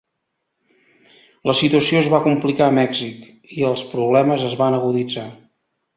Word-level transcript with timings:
La 1.49 1.55
situació 1.59 2.01
es 2.01 2.09
va 2.15 2.21
complicar 2.29 2.69
a 2.71 2.75
Mèxic 2.79 3.29
i 3.59 3.69
els 3.73 3.87
problemes 3.95 4.47
es 4.51 4.57
van 4.63 4.79
aguditzar. 4.79 5.27